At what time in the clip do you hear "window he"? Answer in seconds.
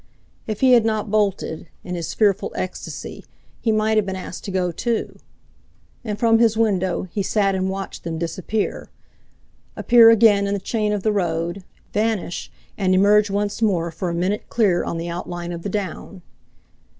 6.57-7.21